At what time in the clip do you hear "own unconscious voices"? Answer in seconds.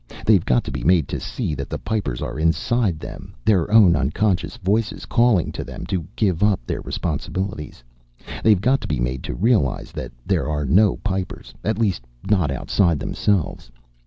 3.71-5.05